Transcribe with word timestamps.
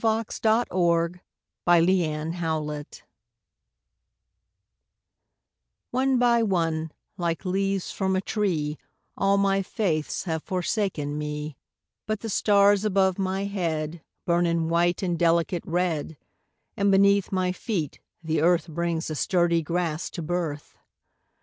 1917. 0.03 1.21
Leaves 1.63 1.63
By 1.63 1.79
Sara 1.85 2.83
Teasdale 2.83 3.03
ONE 5.91 6.17
by 6.17 6.41
one, 6.41 6.91
like 7.17 7.45
leaves 7.45 7.91
from 7.91 8.15
a 8.15 8.21
tree, 8.21 8.79
All 9.15 9.37
my 9.37 9.61
faiths 9.61 10.23
have 10.23 10.41
forsaken 10.41 11.19
me; 11.19 11.55
But 12.07 12.21
the 12.21 12.29
stars 12.29 12.83
above 12.83 13.19
my 13.19 13.47
headBurn 13.47 14.47
in 14.47 14.69
white 14.69 15.03
and 15.03 15.19
delicate 15.19 15.65
red, 15.67 16.17
And 16.75 16.89
beneath 16.91 17.31
my 17.31 17.51
feet 17.51 17.99
the 18.23 18.37
earthBrings 18.39 19.05
the 19.05 19.13
sturdy 19.13 19.61
grass 19.61 20.09
to 20.09 20.23
birth. 20.23 20.79